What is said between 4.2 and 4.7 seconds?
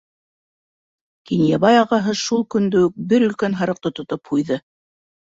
һуйҙы.